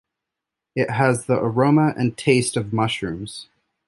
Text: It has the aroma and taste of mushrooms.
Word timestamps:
It 0.75 0.89
has 0.89 1.27
the 1.27 1.37
aroma 1.37 1.93
and 1.95 2.17
taste 2.17 2.57
of 2.57 2.73
mushrooms. 2.73 3.49